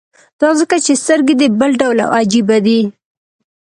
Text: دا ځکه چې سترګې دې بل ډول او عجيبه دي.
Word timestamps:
دا 0.41 0.49
ځکه 0.59 0.75
چې 0.85 0.93
سترګې 1.03 1.33
دې 1.39 1.47
بل 1.59 1.71
ډول 1.81 1.97
او 2.05 2.09
عجيبه 2.19 2.57
دي. 2.65 2.81